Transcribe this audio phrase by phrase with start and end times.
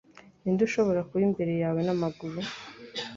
[0.41, 2.39] Ninde ushobora kuba imbere yawe n'amaguru